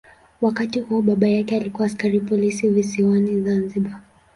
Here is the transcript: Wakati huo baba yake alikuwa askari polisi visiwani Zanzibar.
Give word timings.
Wakati 0.41 0.79
huo 0.79 1.01
baba 1.01 1.27
yake 1.27 1.55
alikuwa 1.55 1.85
askari 1.87 2.19
polisi 2.19 2.69
visiwani 2.69 3.41
Zanzibar. 3.41 4.01